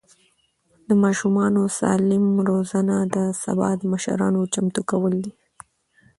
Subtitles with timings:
[0.87, 5.33] د ماشومانو سالم روزنه د سبا د مشرانو چمتو کول دي.